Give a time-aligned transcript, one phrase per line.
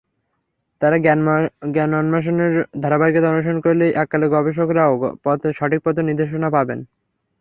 [0.81, 0.93] তাঁর
[1.73, 2.53] জ্ঞানান্বেষণের
[2.81, 4.93] ধারাবাহিকতা অনুসরণ করলে একালের গবেষকেরাও
[5.57, 6.79] সঠিক পথের নির্দেশনা পাবেন।